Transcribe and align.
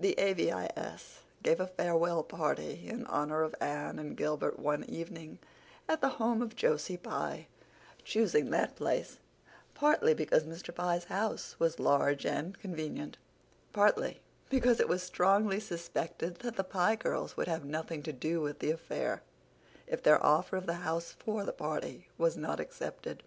The 0.00 0.18
A.V.I.S. 0.18 1.20
gave 1.44 1.60
a 1.60 1.66
farewell 1.68 2.24
party 2.24 2.88
in 2.88 3.06
honor 3.06 3.44
of 3.44 3.54
Anne 3.60 4.00
and 4.00 4.16
Gilbert 4.16 4.58
one 4.58 4.82
evening 4.90 5.38
at 5.88 6.00
the 6.00 6.08
home 6.18 6.42
of 6.42 6.56
Josie 6.56 6.96
Pye, 6.96 7.46
choosing 8.04 8.50
that 8.50 8.74
place, 8.74 9.18
partly 9.72 10.12
because 10.12 10.42
Mr. 10.42 10.74
Pye's 10.74 11.04
house 11.04 11.54
was 11.60 11.78
large 11.78 12.26
and 12.26 12.58
convenient, 12.58 13.16
partly 13.72 14.18
because 14.48 14.80
it 14.80 14.88
was 14.88 15.04
strongly 15.04 15.60
suspected 15.60 16.40
that 16.40 16.56
the 16.56 16.64
Pye 16.64 16.96
girls 16.96 17.36
would 17.36 17.46
have 17.46 17.64
nothing 17.64 18.02
to 18.02 18.12
do 18.12 18.40
with 18.40 18.58
the 18.58 18.72
affair 18.72 19.22
if 19.86 20.02
their 20.02 20.20
offer 20.26 20.56
of 20.56 20.66
the 20.66 20.74
house 20.82 21.12
for 21.12 21.44
the 21.44 21.52
party 21.52 22.08
was 22.18 22.36
not 22.36 22.58
accepted. 22.58 23.22